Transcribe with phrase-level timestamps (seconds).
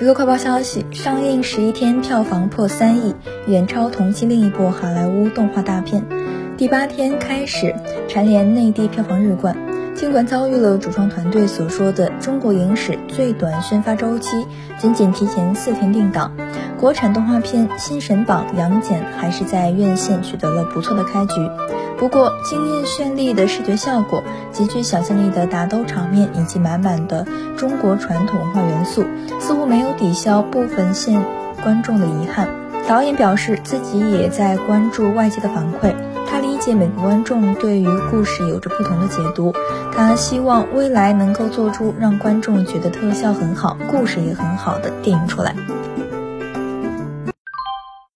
[0.00, 3.14] 娱乐快报消息：上映十一天票房破三亿，
[3.46, 6.04] 远超同期另一部好莱坞动画大片。
[6.56, 7.74] 第八天开始
[8.08, 9.56] 蝉联内地票房日冠。
[9.94, 14.46] 尽管遭遇了主创团队所说的中国影史最短宣发周期，
[14.78, 16.32] 仅仅提前四天定档，
[16.82, 21.48] 国产动画片《新神榜》杨戬还是在院线取得了不错的开局。
[21.96, 27.24] 不过，惊艳绚丽的视觉效果、极具想象力的打斗场面以及满满的
[27.56, 29.04] 中国传统文化元素，
[29.38, 31.24] 似乎没有抵消部分线
[31.62, 32.48] 观众的遗憾。
[32.88, 35.94] 导演表示自己也在关注外界的反馈，
[36.28, 39.54] 他理解每个观众对于故事有着不同的解读，
[39.94, 45.54] 他希望未来能够做出让观众觉得特效很好、故事也很好的电影出来。